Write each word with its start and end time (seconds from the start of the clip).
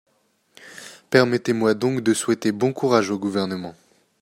Permettez-moi 1.11 1.75
donc 1.75 1.99
de 2.01 2.15
souhaiter 2.15 2.51
bon 2.51 2.73
courage 2.73 3.11
au 3.11 3.19
Gouvernement. 3.19 3.75